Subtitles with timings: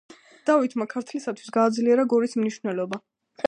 [0.49, 3.05] დავითმა ქართლისათვის გააძლიერა გორის მნიშვნელობა.